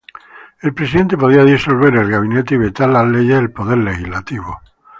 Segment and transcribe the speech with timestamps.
[0.61, 4.59] El presidente podía disolver el gabinete y vetar las leyes del poder legislativo.